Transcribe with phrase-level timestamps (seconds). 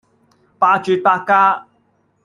[0.59, 1.67] 罷黜百家